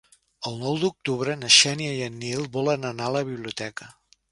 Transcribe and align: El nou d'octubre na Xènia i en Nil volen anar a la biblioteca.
El 0.51 0.55
nou 0.61 0.79
d'octubre 0.83 1.35
na 1.41 1.51
Xènia 1.57 1.93
i 1.99 2.01
en 2.07 2.17
Nil 2.25 2.43
volen 2.59 2.91
anar 2.93 3.11
a 3.11 3.15
la 3.19 3.25
biblioteca. 3.31 3.93